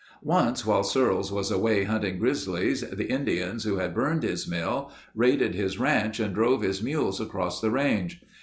Once 0.23 0.65
while 0.65 0.81
Searles 0.83 1.31
was 1.31 1.51
away 1.51 1.83
hunting 1.83 2.17
grizzlies, 2.17 2.81
the 2.81 3.05
Indians 3.07 3.65
who 3.65 3.75
had 3.75 3.93
burned 3.93 4.23
his 4.23 4.47
mill, 4.47 4.91
raided 5.13 5.53
his 5.53 5.77
ranch 5.77 6.19
and 6.19 6.33
drove 6.33 6.63
his 6.63 6.81
mules 6.81 7.21
across 7.21 7.61
the 7.61 7.69
range. 7.69 8.19